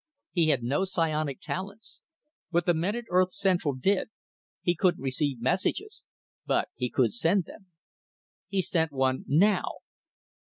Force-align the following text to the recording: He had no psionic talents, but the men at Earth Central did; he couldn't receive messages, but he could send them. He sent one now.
He 0.31 0.47
had 0.47 0.63
no 0.63 0.83
psionic 0.83 1.39
talents, 1.39 2.01
but 2.49 2.65
the 2.65 2.73
men 2.73 2.95
at 2.95 3.05
Earth 3.11 3.31
Central 3.31 3.75
did; 3.75 4.09
he 4.63 4.73
couldn't 4.73 5.03
receive 5.03 5.39
messages, 5.39 6.01
but 6.43 6.69
he 6.73 6.89
could 6.89 7.13
send 7.13 7.43
them. 7.45 7.67
He 8.47 8.63
sent 8.63 8.91
one 8.91 9.25
now. 9.27 9.73